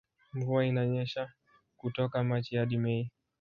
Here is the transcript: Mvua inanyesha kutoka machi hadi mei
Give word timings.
Mvua 0.33 0.65
inanyesha 0.65 1.29
kutoka 1.79 2.23
machi 2.23 2.55
hadi 2.55 2.77
mei 2.77 3.11